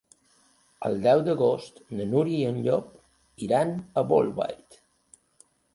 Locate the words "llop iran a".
2.69-4.09